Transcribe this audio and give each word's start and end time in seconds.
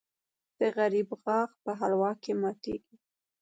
د 0.59 0.61
غریب 0.77 1.07
غاښ 1.23 1.51
په 1.63 1.71
حلوا 1.79 2.11
کې 2.23 2.31
ماتېږي. 2.41 2.95